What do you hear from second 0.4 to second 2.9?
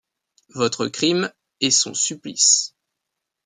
Votre crime, et son supplice.